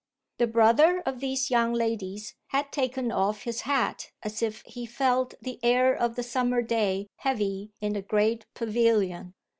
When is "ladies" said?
1.75-2.33